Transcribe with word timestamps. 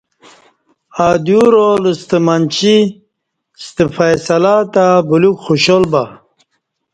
ادیو 1.09 1.43
رالہ 1.53 1.91
ستہ 1.99 2.17
منچی 2.25 2.75
ستہ 3.63 3.85
فیصلہ 3.95 4.55
تہ 4.73 4.85
بلیوک 5.07 5.37
خوشحال 5.45 5.83
بہ 5.91 6.03